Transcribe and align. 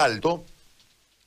Alto, 0.00 0.44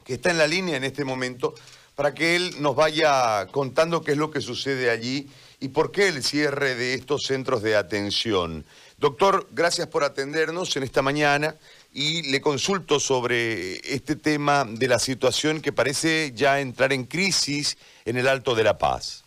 que 0.04 0.16
está 0.16 0.32
en 0.32 0.40
la 0.40 0.48
línea 0.48 0.75
en 0.75 0.83
este 0.83 1.06
momento, 1.06 1.54
para 1.96 2.14
que 2.14 2.35
él 2.35 2.56
nos 2.60 2.76
vaya 2.76 3.46
contando 3.52 4.02
qué 4.02 4.13
es 4.13 4.18
lo 4.18 4.31
que 4.31 4.42
sucede 4.42 4.89
allí 4.89 5.29
y 5.60 5.70
por 5.70 5.92
qué 5.92 6.07
el 6.07 6.23
cierre 6.23 6.73
de 6.73 6.96
estos 6.96 7.23
centros 7.28 7.62
de 7.62 7.75
atención. 7.75 8.65
Doctor, 8.97 9.47
gracias 9.51 9.88
por 9.88 10.04
atendernos 10.04 10.75
en 10.75 10.83
esta 10.83 11.04
mañana 11.04 11.55
y 11.94 12.31
le 12.31 12.41
consulto 12.41 12.99
sobre 12.99 13.75
este 13.94 14.15
tema 14.15 14.65
de 14.67 14.87
la 14.87 14.97
situación 14.97 15.62
que 15.62 15.71
parece 15.71 16.32
ya 16.34 16.60
entrar 16.60 16.94
en 16.94 17.05
crisis 17.05 17.78
en 18.05 18.18
el 18.18 18.28
Alto 18.28 18.55
de 18.55 18.64
la 18.64 18.78
Paz. 18.78 19.24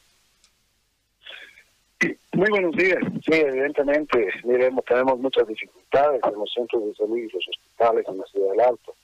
Muy 2.33 2.51
buenos 2.51 2.77
días. 2.77 2.99
Sí, 3.25 3.33
evidentemente, 3.33 4.29
miremos, 4.45 4.85
tenemos 4.85 5.19
muchas 5.19 5.47
dificultades 5.47 6.21
en 6.23 6.39
los 6.39 6.53
centros 6.53 6.85
de 6.85 6.95
salud 6.95 7.17
y 7.17 7.29
los 7.29 7.49
hospitales 7.49 8.05
en 8.09 8.19
la 8.19 8.25
ciudad 8.27 8.51
del 8.51 8.61
Alto. 8.61 8.95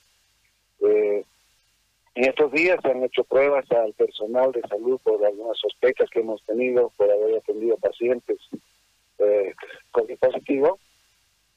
En 2.22 2.28
estos 2.28 2.52
días 2.52 2.78
se 2.80 2.88
han 2.88 3.02
hecho 3.02 3.24
pruebas 3.24 3.68
al 3.72 3.94
personal 3.94 4.52
de 4.52 4.60
salud 4.68 5.00
por 5.02 5.26
algunas 5.26 5.58
sospechas 5.58 6.08
que 6.08 6.20
hemos 6.20 6.40
tenido 6.44 6.92
por 6.96 7.10
haber 7.10 7.38
atendido 7.38 7.76
pacientes 7.78 8.38
eh, 9.18 9.52
COVID 9.90 10.18
positivo. 10.20 10.78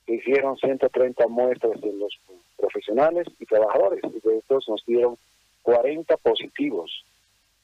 Hicieron 0.07 0.57
130 0.57 1.27
muestras 1.27 1.73
en 1.83 1.99
los 1.99 2.19
profesionales 2.57 3.27
y 3.39 3.45
trabajadores 3.45 4.01
y 4.05 4.27
de 4.27 4.39
estos 4.39 4.67
nos 4.67 4.83
dieron 4.87 5.19
40 5.61 6.17
positivos. 6.17 7.05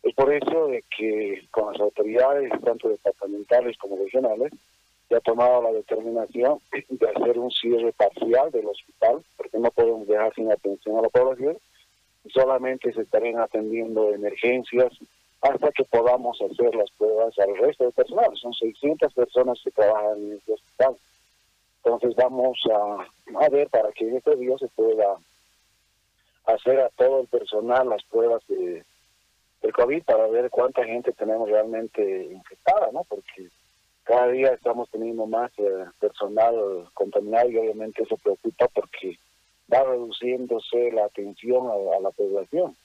Es 0.03 0.13
por 0.13 0.31
eso 0.31 0.67
de 0.67 0.83
que 0.95 1.47
con 1.49 1.73
las 1.73 1.81
autoridades, 1.81 2.51
tanto 2.63 2.87
departamentales 2.87 3.79
como 3.79 3.97
regionales, 3.97 4.53
se 5.09 5.15
ha 5.15 5.21
tomado 5.21 5.63
la 5.63 5.71
determinación 5.71 6.59
de 6.87 7.09
hacer 7.09 7.39
un 7.39 7.49
cierre 7.49 7.93
parcial 7.93 8.51
del 8.51 8.67
hospital, 8.67 9.23
porque 9.37 9.57
no 9.57 9.71
podemos 9.71 10.07
dejar 10.07 10.35
sin 10.35 10.51
atención 10.51 10.99
a 10.99 11.01
la 11.01 11.09
población, 11.09 11.57
solamente 12.29 12.93
se 12.93 13.01
estarían 13.01 13.39
atendiendo 13.39 14.13
emergencias 14.13 14.91
hasta 15.41 15.71
que 15.71 15.83
podamos 15.85 16.39
hacer 16.41 16.75
las 16.75 16.91
pruebas 16.91 17.37
al 17.39 17.57
resto 17.57 17.85
del 17.85 17.93
personal. 17.93 18.35
Son 18.37 18.53
600 18.53 19.13
personas 19.13 19.59
que 19.63 19.71
trabajan 19.71 20.17
en 20.17 20.33
este 20.33 20.53
hospital. 20.53 20.95
Entonces 21.83 22.15
vamos 22.15 22.59
a, 22.71 23.49
ver 23.49 23.67
para 23.69 23.91
que 23.91 24.07
en 24.07 24.17
este 24.17 24.35
día 24.35 24.55
se 24.59 24.67
pueda 24.69 25.17
hacer 26.45 26.79
a 26.79 26.89
todo 26.89 27.21
el 27.21 27.27
personal 27.27 27.89
las 27.89 28.03
pruebas 28.03 28.43
de, 28.47 28.83
del 29.63 29.73
COVID 29.73 30.03
para 30.03 30.27
ver 30.27 30.49
cuánta 30.51 30.85
gente 30.85 31.11
tenemos 31.13 31.49
realmente 31.49 32.25
infectada, 32.31 32.89
¿no? 32.91 33.03
Porque 33.05 33.49
cada 34.03 34.27
día 34.27 34.53
estamos 34.53 34.89
teniendo 34.91 35.25
más 35.25 35.51
eh, 35.57 35.85
personal 35.99 36.55
contaminado 36.93 37.49
y 37.49 37.57
obviamente 37.57 38.03
eso 38.03 38.17
preocupa 38.17 38.67
porque 38.67 39.17
va 39.71 39.83
reduciéndose 39.83 40.91
la 40.91 41.05
atención 41.05 41.67
a, 41.67 41.99
la 41.99 42.11
población. 42.11 42.75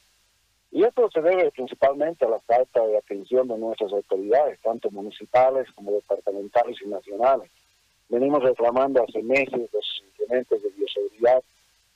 Y 0.71 0.85
esto 0.85 1.09
se 1.11 1.23
debe 1.23 1.51
principalmente 1.51 2.25
a 2.25 2.29
la 2.29 2.41
falta 2.41 2.85
de 2.87 2.99
atención 2.99 3.49
de 3.49 3.59
nuestras 3.59 3.93
autoridades, 3.93 4.61
tanto 4.61 4.91
municipales 4.91 5.67
como 5.75 5.93
departamentales 5.93 6.77
y 6.85 6.89
nacionales. 6.89 7.51
Venimos 8.09 8.43
reclamando 8.43 9.03
hace 9.03 9.23
meses 9.23 9.69
los 9.73 10.03
incrementos 10.13 10.63
de 10.63 10.71
bioseguridad, 10.71 11.43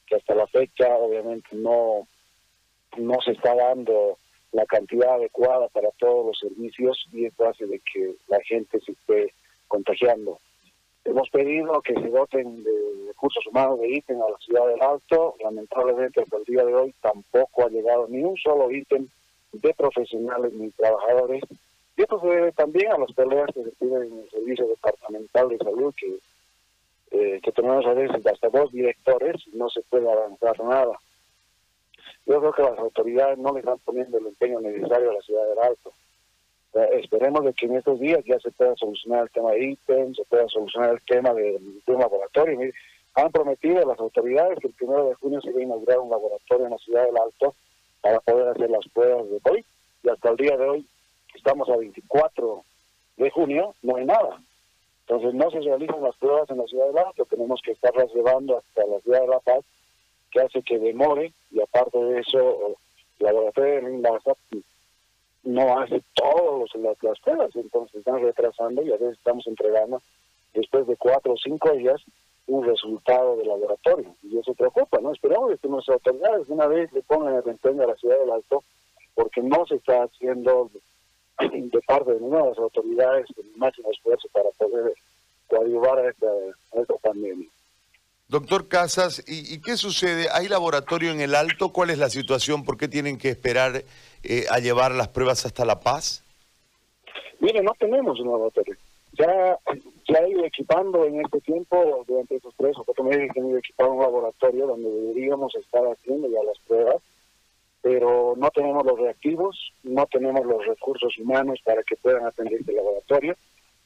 que 0.06 0.16
hasta 0.16 0.34
la 0.34 0.46
fecha 0.46 0.96
obviamente 0.96 1.48
no, 1.52 2.06
no 2.96 3.20
se 3.20 3.33
está 3.33 3.55
dando 3.55 4.18
la 4.52 4.66
cantidad 4.66 5.14
adecuada 5.14 5.68
para 5.68 5.91
todos 5.92 6.27
los 6.27 6.38
servicios 6.38 7.06
y 7.12 7.27
esto 7.27 7.48
hace 7.48 7.66
de 7.66 7.80
que 7.80 8.14
la 8.28 8.41
gente 8.42 8.80
se 8.80 8.92
esté 8.92 9.33
contagiando. 9.68 10.41
Hemos 11.05 11.30
pedido 11.30 11.80
que 11.83 11.94
se 11.94 12.08
doten 12.08 12.64
de 12.64 12.89
recursos 13.20 13.46
humanos 13.46 13.78
de 13.80 13.88
ítem 13.88 14.16
a 14.22 14.30
la 14.30 14.38
ciudad 14.38 14.66
del 14.66 14.80
Alto. 14.80 15.34
Lamentablemente, 15.44 16.22
hasta 16.22 16.38
el 16.38 16.44
día 16.44 16.64
de 16.64 16.74
hoy 16.74 16.94
tampoco 17.02 17.66
ha 17.66 17.68
llegado 17.68 18.06
ni 18.08 18.22
un 18.22 18.34
solo 18.38 18.70
ítem 18.70 19.06
de 19.52 19.74
profesionales 19.74 20.54
ni 20.54 20.70
trabajadores. 20.70 21.42
Y 21.98 22.02
esto 22.02 22.18
se 22.20 22.28
debe 22.28 22.52
también 22.52 22.90
a 22.92 22.98
las 22.98 23.12
peleas 23.12 23.50
que 23.52 23.62
se 23.62 23.70
piden 23.72 24.04
en 24.04 24.18
el 24.20 24.30
Servicio 24.30 24.67
Departamental 24.68 25.50
de 25.50 25.58
Salud, 25.58 25.95
que, 25.95 26.18
eh, 27.11 27.40
que 27.42 27.52
tenemos 27.52 27.84
a 27.84 27.92
veces 27.92 28.24
hasta 28.24 28.48
dos 28.48 28.72
directores 28.72 29.36
y 29.52 29.56
no 29.56 29.68
se 29.68 29.83
puede 29.83 30.11
avanzar 30.11 30.58
nada. 30.64 30.98
Yo 32.24 32.40
creo 32.40 32.52
que 32.52 32.62
las 32.62 32.78
autoridades 32.78 33.36
no 33.36 33.52
le 33.52 33.61
están 33.61 33.78
poniendo 33.80 34.16
el 34.16 34.28
empeño 34.28 34.61
necesario 34.61 35.11
a 35.11 35.14
la 35.14 35.20
ciudad 35.20 35.46
del 35.46 35.58
Alto. 35.58 35.92
esperemos 36.92 37.45
de 37.45 37.52
que 37.52 37.66
en 37.66 37.77
estos 37.77 38.00
días 38.00 38.24
ya 38.24 38.39
se 38.40 38.50
pueda 38.52 38.74
solucionar 38.77 39.24
el 39.24 39.30
tema 39.30 39.50
de 39.50 39.64
ítems, 39.72 40.16
se 40.16 40.24
pueda 40.24 40.48
solucionar 40.48 40.92
el 40.92 41.02
tema 41.02 41.34
del 41.34 41.83
de, 41.84 41.92
laboratorio. 41.92 42.72
Han 43.20 43.33
prometido 43.33 43.86
las 43.86 43.98
autoridades 43.98 44.58
que 44.61 44.69
el 44.69 44.75
primero 44.75 45.08
de 45.08 45.14
junio 45.14 45.41
se 45.42 45.53
va 45.53 45.61
a 45.61 45.63
inaugurar 45.63 45.98
un 45.98 46.11
laboratorio 46.11 46.64
en 46.64 46.73
la 46.73 46.79
ciudad 46.79 47.05
del 47.05 47.19
Alto 47.19 47.55
para 48.01 48.19
poder 48.20 48.48
hacer 48.48 48.70
las 48.70 48.86
pruebas 48.89 49.29
de 49.31 49.41
COVID. 49.41 49.64
Y 50.05 50.08
hasta 50.08 50.31
el 50.31 50.36
día 50.36 50.57
de 50.57 50.69
hoy, 50.69 50.86
estamos 51.35 51.69
a 51.69 51.77
24 51.77 52.64
de 53.19 53.31
junio, 53.31 53.75
no 53.83 53.97
hay 53.97 54.07
nada. 54.07 54.41
Entonces 55.07 55.35
no 55.35 55.51
se 55.51 55.61
realizan 55.61 56.03
las 56.03 56.17
pruebas 56.17 56.48
en 56.48 56.58
la 56.58 56.67
ciudad 56.67 56.86
del 56.86 56.98
Alto, 56.98 57.27
tenemos 57.27 57.61
que 57.63 57.73
estarlas 57.73 58.14
llevando 58.14 58.57
hasta 58.57 58.86
la 58.86 59.01
ciudad 59.01 59.20
de 59.20 59.27
La 59.27 59.41
Paz 59.41 59.64
que 60.31 60.41
hace 60.41 60.63
que 60.63 60.79
demore 60.79 61.33
y 61.51 61.61
aparte 61.61 61.98
de 61.98 62.20
eso 62.20 62.77
el 63.19 63.27
laboratorio 63.27 63.75
de 63.83 64.64
no 65.42 65.81
hace 65.81 66.02
todas 66.14 66.75
las, 66.77 67.02
las 67.02 67.19
pruebas, 67.20 67.51
entonces 67.57 67.97
están 67.97 68.23
retrasando 68.23 68.83
y 68.83 68.92
a 68.92 68.97
veces 68.97 69.19
estamos 69.19 69.47
entregando 69.47 70.01
después 70.55 70.87
de 70.87 70.97
cuatro 70.97 71.33
o 71.33 71.37
cinco 71.37 71.73
días 71.73 72.01
un 72.50 72.64
resultado 72.64 73.36
del 73.36 73.46
laboratorio 73.46 74.14
y 74.22 74.36
eso 74.36 74.55
preocupa, 74.55 74.98
¿no? 75.00 75.12
Esperamos 75.12 75.58
que 75.61 75.68
nuestras 75.68 75.94
autoridades 75.94 76.48
una 76.48 76.66
vez 76.66 76.92
le 76.92 77.02
pongan 77.02 77.34
el 77.34 77.48
empeño 77.48 77.84
a 77.84 77.86
la 77.86 77.94
ciudad 77.94 78.18
del 78.18 78.33
Alto 78.33 78.64
porque 79.14 79.40
no 79.40 79.64
se 79.66 79.77
está 79.77 80.02
haciendo 80.02 80.70
de 81.39 81.80
parte 81.86 82.12
de 82.12 82.20
ninguna 82.20 82.42
de 82.42 82.48
las 82.50 82.58
autoridades 82.58 83.27
el 83.39 83.56
máximo 83.56 83.90
esfuerzo 83.92 84.28
para 84.33 84.50
poder 84.58 84.92
coadyuvar 85.46 85.98
a 86.00 86.10
esta, 86.10 86.27
a 86.27 86.80
esta 86.80 86.94
pandemia. 86.94 87.48
Doctor 88.27 88.68
Casas, 88.68 89.24
¿y, 89.27 89.60
qué 89.60 89.77
sucede? 89.77 90.28
¿Hay 90.33 90.48
laboratorio 90.48 91.10
en 91.10 91.20
el 91.20 91.34
Alto? 91.34 91.72
¿Cuál 91.72 91.90
es 91.90 91.98
la 91.98 92.10
situación? 92.10 92.64
¿Por 92.64 92.77
qué 92.77 92.86
tienen 92.86 93.18
que 93.18 93.28
esperar 93.28 93.84
eh, 94.22 94.44
a 94.50 94.58
llevar 94.58 94.92
las 94.92 95.08
pruebas 95.08 95.46
hasta 95.46 95.64
La 95.64 95.80
Paz? 95.80 96.24
Mire, 97.40 97.62
no 97.62 97.72
tenemos 97.78 98.18
un 98.20 98.27
laboratorio. 98.27 98.77
Ya 99.20 99.58
se 100.07 100.17
ha 100.17 100.27
ido 100.27 100.47
equipando 100.47 101.05
en 101.05 101.20
este 101.20 101.42
tiempo, 101.42 102.05
durante 102.08 102.36
estos 102.36 102.55
tres 102.57 102.75
o 102.79 102.85
cuatro 102.85 103.05
meses, 103.05 103.29
se 103.35 103.41
ha 103.41 103.45
ido 103.45 103.58
equipando 103.58 103.92
un 103.92 104.01
laboratorio 104.01 104.67
donde 104.67 104.91
deberíamos 104.91 105.55
estar 105.57 105.85
haciendo 105.85 106.27
ya 106.29 106.42
las 106.42 106.58
pruebas, 106.61 107.03
pero 107.83 108.35
no 108.39 108.51
tenemos 108.51 108.86
los 108.86 108.98
reactivos, 108.98 109.75
no 109.83 110.07
tenemos 110.07 110.47
los 110.47 110.64
recursos 110.64 111.19
humanos 111.19 111.61
para 111.63 111.83
que 111.83 111.97
puedan 111.97 112.25
atender 112.25 112.61
este 112.61 112.73
laboratorio. 112.73 113.36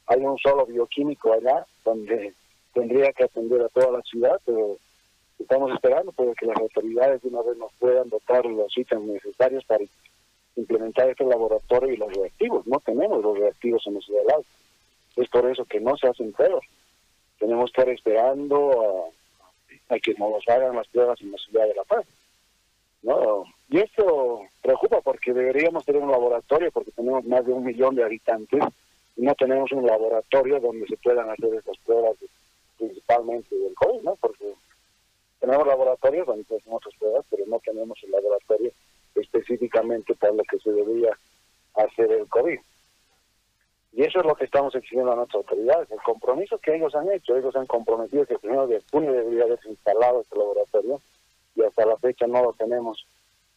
Hay 0.07 0.21
un 0.21 0.37
solo 0.37 0.65
bioquímico 0.65 1.33
allá 1.33 1.65
donde 1.83 2.33
tendría 2.73 3.11
que 3.11 3.25
atender 3.25 3.61
a 3.61 3.69
toda 3.69 3.91
la 3.91 4.01
ciudad, 4.03 4.39
pero 4.45 4.77
estamos 5.37 5.73
esperando 5.73 6.13
pues, 6.13 6.37
que 6.37 6.45
las 6.45 6.57
autoridades 6.57 7.21
de 7.23 7.27
una 7.27 7.41
vez 7.41 7.57
nos 7.57 7.73
puedan 7.73 8.07
dotar 8.07 8.45
los 8.45 8.77
ítems 8.77 9.05
necesarios 9.05 9.65
para 9.65 9.83
implementar 10.55 11.09
este 11.09 11.25
laboratorio 11.25 11.93
y 11.93 11.97
los 11.97 12.13
reactivos. 12.13 12.65
No 12.67 12.79
tenemos 12.79 13.21
los 13.21 13.37
reactivos 13.37 13.85
en 13.87 13.95
la 13.95 13.99
ciudad 13.99 14.21
de 14.25 14.33
Alto. 14.33 14.49
Es 15.15 15.29
por 15.29 15.49
eso 15.49 15.65
que 15.65 15.79
no 15.79 15.95
se 15.97 16.07
hacen 16.07 16.33
pruebas. 16.33 16.63
Tenemos 17.39 17.71
que 17.71 17.81
estar 17.81 17.93
esperando 17.93 19.11
a, 19.89 19.99
que 19.99 20.13
nos 20.15 20.47
hagan 20.47 20.75
las 20.75 20.87
pruebas 20.87 21.19
en 21.21 21.31
la 21.31 21.37
ciudad 21.37 21.67
de 21.67 21.75
La 21.75 21.83
Paz. 21.83 22.05
¿no? 23.03 23.45
Y 23.69 23.79
esto 23.79 24.41
preocupa 24.61 25.01
porque 25.01 25.33
deberíamos 25.33 25.85
tener 25.85 26.01
un 26.01 26.11
laboratorio, 26.11 26.71
porque 26.71 26.91
tenemos 26.91 27.23
más 27.25 27.45
de 27.45 27.53
un 27.53 27.63
millón 27.63 27.95
de 27.95 28.03
habitantes, 28.03 28.63
y 29.15 29.21
no 29.21 29.33
tenemos 29.35 29.71
un 29.71 29.85
laboratorio 29.85 30.59
donde 30.59 30.87
se 30.87 30.97
puedan 30.97 31.29
hacer 31.29 31.53
estas 31.53 31.77
pruebas 31.79 32.15
principalmente 32.77 33.55
del 33.55 33.73
COVID, 33.75 34.01
¿no? 34.01 34.15
Porque 34.15 34.53
tenemos 35.39 35.67
laboratorios 35.67 36.27
donde 36.27 36.43
hacemos 36.43 36.77
otras 36.77 36.95
pruebas, 36.99 37.25
pero 37.29 37.43
no 37.47 37.59
tenemos 37.59 37.97
el 38.03 38.11
laboratorio 38.11 38.71
específicamente 39.15 40.13
para 40.15 40.33
lo 40.33 40.43
que 40.43 40.59
se 40.59 40.71
debería 40.71 41.17
hacer 41.75 42.11
el 42.11 42.27
COVID. 42.27 42.59
Y 43.95 44.03
eso 44.03 44.19
es 44.19 44.25
lo 44.25 44.35
que 44.35 44.43
estamos 44.43 44.75
exigiendo 44.75 45.13
a 45.13 45.15
nuestras 45.15 45.37
autoridades, 45.37 45.89
el 45.89 46.01
compromiso 46.01 46.57
que 46.57 46.75
ellos 46.75 46.93
han 46.95 47.09
hecho. 47.13 47.37
Ellos 47.37 47.55
han 47.55 47.65
comprometido 47.65 48.25
que 48.25 48.33
el 48.33 48.39
primero 48.39 48.67
de 48.67 48.81
junio 48.91 49.13
debería 49.13 49.45
haberse 49.45 49.69
instalado 49.69 50.21
este 50.21 50.37
laboratorio 50.37 50.99
y 51.55 51.63
hasta 51.63 51.85
la 51.85 51.95
fecha 51.95 52.27
no 52.27 52.43
lo 52.43 52.53
tenemos 52.53 53.05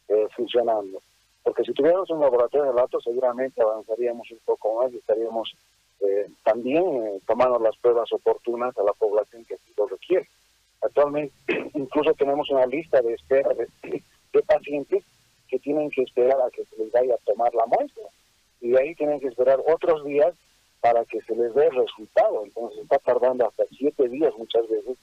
eh, 0.07 0.27
funcionando. 0.33 1.01
Porque 1.43 1.63
si 1.65 1.73
tuviéramos 1.73 2.09
un 2.09 2.21
laboratorio 2.21 2.71
de 2.71 2.79
datos, 2.79 3.03
seguramente 3.03 3.61
avanzaríamos 3.61 4.31
un 4.31 4.39
poco 4.45 4.81
más 4.81 4.93
y 4.93 4.97
estaríamos 4.97 5.53
eh, 5.99 6.27
también 6.43 6.85
eh, 6.85 7.19
tomando 7.27 7.59
las 7.59 7.75
pruebas 7.77 8.11
oportunas 8.13 8.77
a 8.77 8.83
la 8.83 8.93
población 8.93 9.43
que 9.43 9.57
lo 9.75 9.87
requiere. 9.87 10.27
Actualmente 10.81 11.33
incluso 11.73 12.13
tenemos 12.13 12.49
una 12.49 12.65
lista 12.65 13.01
de 13.01 13.13
espera 13.13 13.49
de, 13.83 14.43
pacientes 14.43 15.03
que 15.49 15.59
tienen 15.59 15.89
que 15.89 16.03
esperar 16.03 16.39
a 16.41 16.49
que 16.49 16.63
se 16.63 16.77
les 16.77 16.91
vaya 16.93 17.15
a 17.15 17.25
tomar 17.25 17.53
la 17.53 17.65
muestra 17.65 17.98
y 18.69 18.71
de 18.71 18.79
ahí 18.79 18.93
tienen 18.93 19.19
que 19.19 19.27
esperar 19.27 19.59
otros 19.65 20.05
días 20.05 20.35
para 20.79 21.03
que 21.05 21.19
se 21.21 21.35
les 21.35 21.55
dé 21.55 21.65
el 21.65 21.75
resultado. 21.75 22.43
Entonces 22.45 22.83
está 22.83 22.99
tardando 22.99 23.47
hasta 23.47 23.63
siete 23.75 24.07
días 24.07 24.31
muchas 24.37 24.69
veces 24.69 24.95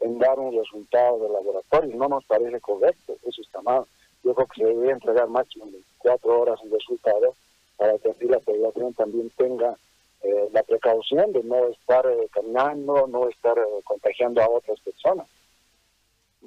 en 0.00 0.18
dar 0.18 0.40
un 0.40 0.58
resultado 0.58 1.20
del 1.20 1.32
laboratorio. 1.32 1.94
No 1.94 2.08
nos 2.08 2.24
parece 2.24 2.60
correcto, 2.60 3.16
eso 3.24 3.40
está 3.40 3.62
mal. 3.62 3.84
Yo 4.24 4.34
creo 4.34 4.48
que 4.48 4.60
se 4.60 4.66
debería 4.66 4.94
entregar 4.94 5.28
máximo 5.28 5.66
24 5.66 6.40
horas 6.40 6.60
un 6.64 6.72
resultado 6.72 7.36
para 7.76 7.96
que 7.98 8.10
así 8.10 8.24
la 8.24 8.40
población 8.40 8.92
también 8.94 9.30
tenga 9.36 9.76
eh, 10.22 10.48
la 10.52 10.64
precaución 10.64 11.32
de 11.32 11.44
no 11.44 11.68
estar 11.68 12.04
eh, 12.06 12.28
caminando, 12.32 13.06
no 13.06 13.28
estar 13.28 13.56
eh, 13.56 13.82
contagiando 13.84 14.42
a 14.42 14.48
otras 14.48 14.80
personas. 14.80 15.28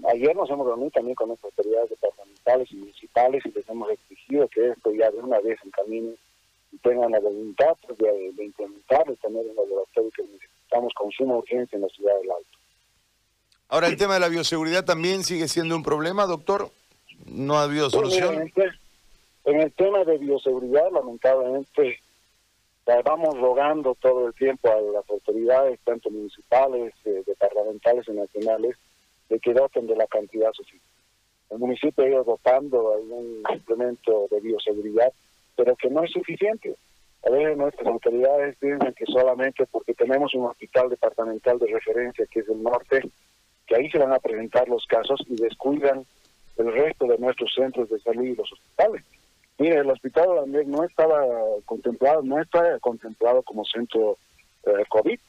Ayer 0.10 0.36
nos 0.36 0.50
hemos 0.50 0.68
reunido 0.68 0.92
también 0.92 1.16
con 1.16 1.30
las 1.30 1.42
autoridades 1.42 1.90
departamentales 1.90 2.70
y 2.74 2.76
municipales 2.76 3.46
y 3.46 3.52
les 3.52 3.70
hemos 3.70 3.90
exigido 3.92 4.50
que 4.50 4.72
esto 4.72 4.92
ya 4.92 5.10
de 5.10 5.20
una 5.20 5.40
vez 5.40 5.58
en 5.64 5.72
camino 5.72 6.12
y 6.12 6.25
tengan 6.82 7.12
la 7.12 7.20
voluntad 7.20 7.76
pues, 7.86 7.98
de, 7.98 8.32
de 8.34 8.46
implementar 8.46 9.04
y 9.10 9.16
tener 9.18 9.46
un 9.46 9.56
laboratorio 9.56 10.12
que 10.12 10.24
necesitamos 10.24 10.94
con 10.94 11.12
suma 11.12 11.38
urgencia 11.38 11.76
en 11.76 11.84
la 11.84 11.90
ciudad 11.90 12.18
del 12.20 12.32
Alto. 12.32 12.58
Ahora, 13.68 13.88
el 13.88 13.98
tema 13.98 14.14
de 14.14 14.20
la 14.20 14.30
bioseguridad 14.30 14.86
también 14.86 15.24
sigue 15.24 15.48
siendo 15.48 15.76
un 15.76 15.84
problema, 15.84 16.26
doctor. 16.26 16.70
¿No 17.26 17.58
ha 17.58 17.64
habido 17.64 17.90
solución? 17.90 18.52
en, 19.46 19.62
el, 19.62 19.74
tema 19.74 20.04
de 20.04 20.18
bioseguridad, 20.18 20.92
lamentablemente, 20.92 22.00
vamos 23.04 23.40
rogando 23.40 23.96
todo 23.96 24.28
el 24.28 24.34
tiempo 24.34 24.70
a 24.70 24.80
las 24.80 25.10
autoridades, 25.10 25.80
tanto 25.84 26.10
municipales, 26.12 26.94
eh, 27.06 27.24
departamentales 27.26 28.08
y 28.08 28.12
nacionales, 28.12 28.76
de 29.30 29.40
que 29.40 29.54
doten 29.54 29.88
de 29.88 29.96
la 29.96 30.06
cantidad 30.08 30.52
suficiente. 30.54 30.86
El 31.50 31.60
municipio 31.60 32.04
ha 32.04 32.08
ido 32.08 32.24
dotando 32.24 32.94
algún 32.94 33.44
implemento 33.52 34.28
de 34.30 34.42
bioseguridad, 34.42 35.12
pero 35.56 35.76
que 35.76 35.90
no 35.90 36.04
es 36.04 36.12
suficiente. 36.12 36.76
A 37.26 37.30
veces 37.32 37.58
nuestras 37.58 37.88
autoridades 37.88 38.56
piensan 38.58 38.94
que 38.94 39.06
solamente 39.06 39.66
porque 39.66 39.94
tenemos 39.94 40.34
un 40.36 40.46
hospital 40.46 40.90
departamental 40.90 41.58
de 41.58 41.68
referencia 41.68 42.26
que 42.30 42.42
es 42.42 42.50
el 42.50 42.62
norte, 42.62 43.02
que 43.66 43.76
ahí 43.76 43.90
se 43.90 43.98
van 43.98 44.14
a 44.14 44.20
presentar 44.20 44.70
los 44.70 44.86
casos 44.86 45.22
y 45.28 45.36
descuidan 45.36 46.06
el 46.58 46.72
resto 46.72 47.08
de 47.08 47.18
nuestros 47.18 47.52
centros 47.54 47.90
de 47.90 48.00
salud 48.00 48.24
y 48.24 48.36
los 48.36 48.52
hospitales. 48.52 49.04
Mire, 49.58 49.78
el 49.78 49.90
hospital 49.90 50.28
no 50.68 50.84
estaba 50.84 51.26
contemplado, 51.66 52.22
no 52.22 52.42
está 52.42 52.78
contemplado 52.80 53.42
como 53.44 53.66
centro 53.66 54.18
eh, 54.66 54.84
COVID 54.90 55.20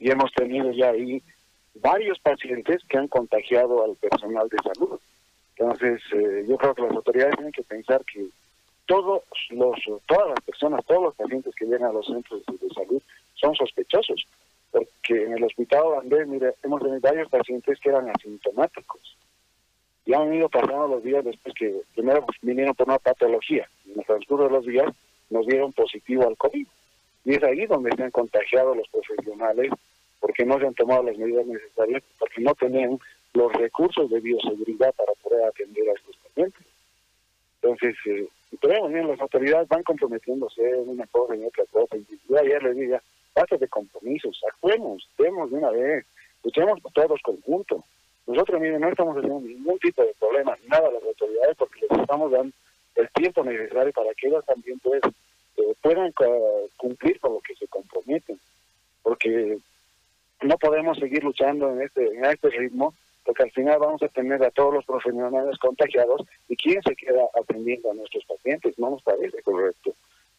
y 0.00 0.10
hemos 0.10 0.32
tenido 0.32 0.70
ya 0.72 0.90
ahí 0.90 1.22
varios 1.76 2.18
pacientes 2.18 2.82
que 2.88 2.98
han 2.98 3.08
contagiado 3.08 3.84
al 3.84 3.96
personal 3.96 4.48
de 4.48 4.56
salud. 4.62 5.00
Entonces, 5.56 6.00
eh, 6.12 6.44
yo 6.48 6.56
creo 6.56 6.74
que 6.74 6.82
las 6.82 6.92
autoridades 6.92 7.36
tienen 7.36 7.52
que 7.52 7.62
pensar 7.62 8.04
que 8.04 8.26
todos 8.88 9.22
los, 9.50 9.76
todas 10.06 10.28
las 10.30 10.40
personas, 10.40 10.84
todos 10.86 11.02
los 11.02 11.14
pacientes 11.14 11.54
que 11.54 11.66
llegan 11.66 11.90
a 11.90 11.92
los 11.92 12.06
centros 12.06 12.42
de, 12.46 12.68
salud 12.70 13.02
son 13.34 13.54
sospechosos, 13.54 14.26
porque 14.72 15.24
en 15.24 15.34
el 15.34 15.44
hospital 15.44 15.82
Andrés, 16.00 16.26
mire, 16.26 16.54
hemos 16.62 16.80
tenido 16.80 17.00
varios 17.00 17.28
pacientes 17.28 17.78
que 17.78 17.90
eran 17.90 18.08
asintomáticos 18.08 19.16
y 20.06 20.14
han 20.14 20.32
ido 20.32 20.48
pasando 20.48 20.88
los 20.88 21.02
días 21.02 21.22
después 21.22 21.54
que 21.54 21.82
primero 21.94 22.24
vinieron 22.40 22.74
por 22.74 22.88
una 22.88 22.98
patología. 22.98 23.68
En 23.86 24.00
el 24.00 24.06
transcurso 24.06 24.44
de 24.44 24.50
los 24.50 24.64
días 24.64 24.86
nos 25.28 25.46
dieron 25.46 25.70
positivo 25.74 26.26
al 26.26 26.38
COVID. 26.38 26.66
Y 27.26 27.34
es 27.34 27.42
ahí 27.42 27.66
donde 27.66 27.94
se 27.94 28.04
han 28.04 28.10
contagiado 28.10 28.74
los 28.74 28.88
profesionales 28.88 29.70
porque 30.18 30.46
no 30.46 30.58
se 30.58 30.66
han 30.66 30.74
tomado 30.74 31.02
las 31.02 31.18
medidas 31.18 31.46
necesarias, 31.46 32.02
porque 32.18 32.40
no 32.40 32.54
tenían 32.54 32.98
los 33.34 33.52
recursos 33.52 34.10
de 34.10 34.20
bioseguridad 34.20 34.94
para 34.94 35.12
poder 35.22 35.44
atender 35.44 35.90
a 35.90 35.92
estos 35.92 36.16
pacientes. 36.16 36.66
Entonces, 37.60 37.94
eh, 38.06 38.28
pero 38.60 38.88
bien, 38.88 39.08
las 39.08 39.20
autoridades 39.20 39.68
van 39.68 39.82
comprometiéndose 39.82 40.62
en 40.62 40.88
una 40.88 41.06
cosa 41.06 41.36
y 41.36 41.44
otra 41.44 41.64
cosa. 41.70 41.96
Y 41.96 42.06
yo 42.28 42.38
ayer 42.38 42.62
les 42.62 42.76
dije, 42.76 43.00
basta 43.34 43.56
de 43.56 43.68
compromisos, 43.68 44.40
actuemos, 44.50 45.08
demos 45.18 45.50
de 45.50 45.56
una 45.58 45.70
vez, 45.70 46.06
luchemos 46.42 46.80
todos 46.94 47.20
conjuntos. 47.22 47.84
Nosotros, 48.26 48.60
miren, 48.60 48.80
no 48.80 48.88
estamos 48.88 49.16
haciendo 49.16 49.40
ningún 49.40 49.78
tipo 49.78 50.02
de 50.02 50.14
problema, 50.18 50.56
nada 50.66 50.88
a 50.88 50.92
las 50.92 51.02
autoridades, 51.02 51.56
porque 51.56 51.86
les 51.88 52.00
estamos 52.00 52.30
dando 52.30 52.52
el 52.96 53.08
tiempo 53.10 53.44
necesario 53.44 53.92
para 53.92 54.12
que 54.14 54.28
ellas 54.28 54.44
también 54.44 54.78
pues, 54.80 55.00
eh, 55.56 55.74
puedan 55.80 56.12
cumplir 56.76 57.18
con 57.20 57.34
lo 57.34 57.40
que 57.40 57.54
se 57.54 57.66
comprometen. 57.68 58.38
Porque 59.02 59.58
no 60.42 60.58
podemos 60.58 60.98
seguir 60.98 61.24
luchando 61.24 61.72
en 61.72 61.82
este, 61.82 62.06
en 62.06 62.24
este 62.24 62.50
ritmo, 62.50 62.92
porque 63.28 63.42
al 63.42 63.50
final 63.50 63.78
vamos 63.78 64.02
a 64.02 64.08
tener 64.08 64.42
a 64.42 64.50
todos 64.50 64.72
los 64.72 64.86
profesionales 64.86 65.58
contagiados 65.58 66.22
y 66.48 66.56
quién 66.56 66.82
se 66.82 66.96
queda 66.96 67.24
atendiendo 67.38 67.90
a 67.90 67.94
nuestros 67.94 68.24
pacientes. 68.24 68.78
No 68.78 68.88
nos 68.88 69.02
parece 69.02 69.42
correcto. 69.42 69.92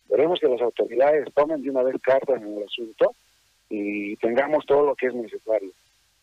Veremos 0.09 0.39
que 0.39 0.47
las 0.47 0.59
autoridades 0.59 1.31
tomen 1.36 1.62
de 1.62 1.69
una 1.69 1.83
vez 1.83 2.01
cartas 2.01 2.41
en 2.41 2.57
el 2.57 2.63
asunto 2.63 3.13
y 3.69 4.15
tengamos 4.15 4.65
todo 4.65 4.88
lo 4.88 4.95
que 4.95 5.06
es 5.06 5.13
necesario. 5.13 5.69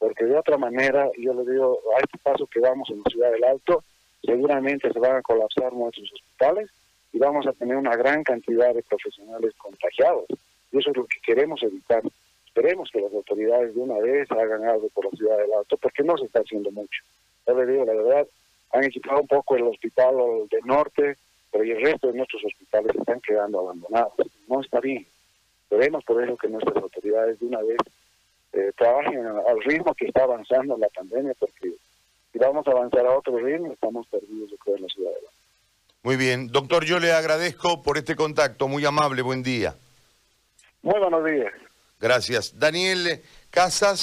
Porque 0.00 0.24
de 0.24 0.36
otra 0.36 0.58
manera, 0.58 1.08
yo 1.16 1.34
le 1.34 1.48
digo, 1.48 1.78
a 1.96 2.00
este 2.00 2.18
paso 2.18 2.48
que 2.48 2.58
vamos 2.58 2.90
en 2.90 2.96
la 2.96 3.10
ciudad 3.12 3.30
del 3.30 3.44
Alto, 3.44 3.84
seguramente 4.24 4.92
se 4.92 4.98
van 4.98 5.18
a 5.18 5.22
colapsar 5.22 5.72
nuestros 5.72 6.12
hospitales 6.14 6.68
y 7.12 7.20
vamos 7.20 7.46
a 7.46 7.52
tener 7.52 7.76
una 7.76 7.94
gran 7.94 8.24
cantidad 8.24 8.74
de 8.74 8.82
profesionales 8.82 9.54
contagiados. 9.56 10.26
Y 10.72 10.78
eso 10.78 10.90
es 10.90 10.96
lo 10.96 11.06
que 11.06 11.20
queremos 11.24 11.62
evitar 11.62 12.02
esperemos 12.56 12.90
que 12.90 13.00
las 13.02 13.12
autoridades 13.12 13.74
de 13.74 13.80
una 13.80 13.98
vez 13.98 14.30
hagan 14.30 14.64
algo 14.64 14.88
por 14.88 15.04
la 15.04 15.10
ciudad 15.10 15.36
del 15.36 15.52
Alto, 15.52 15.76
porque 15.76 16.02
no 16.02 16.16
se 16.16 16.24
está 16.24 16.40
haciendo 16.40 16.70
mucho. 16.70 17.02
Yo 17.46 17.54
le 17.54 17.70
digo 17.70 17.84
la 17.84 17.92
verdad, 17.92 18.26
han 18.72 18.84
equipado 18.84 19.20
un 19.20 19.26
poco 19.26 19.56
el 19.56 19.64
hospital 19.64 20.16
del 20.50 20.64
norte, 20.64 21.18
pero 21.52 21.64
el 21.64 21.82
resto 21.82 22.08
de 22.08 22.14
nuestros 22.14 22.42
hospitales 22.44 22.96
están 22.96 23.20
quedando 23.20 23.60
abandonados. 23.60 24.14
No 24.48 24.62
está 24.62 24.80
bien. 24.80 25.06
Esperemos 25.64 26.02
por 26.04 26.22
eso 26.24 26.36
que 26.38 26.48
nuestras 26.48 26.76
autoridades 26.76 27.38
de 27.38 27.46
una 27.46 27.60
vez 27.60 27.78
eh, 28.54 28.72
trabajen 28.76 29.26
al 29.26 29.62
ritmo 29.62 29.94
que 29.94 30.06
está 30.06 30.22
avanzando 30.22 30.78
la 30.78 30.88
pandemia, 30.88 31.34
porque 31.38 31.72
si 32.32 32.38
vamos 32.38 32.66
a 32.66 32.70
avanzar 32.70 33.06
a 33.06 33.18
otro 33.18 33.36
ritmo, 33.36 33.72
estamos 33.72 34.06
perdidos, 34.06 34.50
yo 34.50 34.56
creo, 34.56 34.76
en 34.76 34.82
la 34.82 34.88
ciudad 34.88 35.10
del 35.10 35.18
Alto. 35.18 35.30
Muy 36.04 36.16
bien. 36.16 36.48
Doctor, 36.48 36.86
yo 36.86 36.98
le 37.00 37.12
agradezco 37.12 37.82
por 37.82 37.98
este 37.98 38.16
contacto. 38.16 38.66
Muy 38.66 38.84
amable. 38.86 39.20
Buen 39.20 39.42
día. 39.42 39.74
Muy 40.82 40.98
buenos 40.98 41.24
días. 41.24 41.52
Gracias. 41.98 42.58
Daniel 42.58 43.22
Casas 43.50 44.00